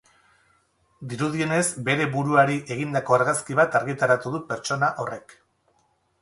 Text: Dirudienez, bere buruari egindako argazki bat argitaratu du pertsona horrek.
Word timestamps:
Dirudienez, 1.11 1.65
bere 1.89 2.07
buruari 2.15 2.57
egindako 2.77 3.19
argazki 3.19 3.59
bat 3.61 3.79
argitaratu 3.81 4.33
du 4.37 4.41
pertsona 4.49 4.91
horrek. 5.05 5.39